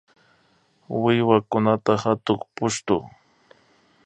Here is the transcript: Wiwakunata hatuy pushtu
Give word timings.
Wiwakunata 1.01 1.91
hatuy 2.03 2.39
pushtu 2.55 2.95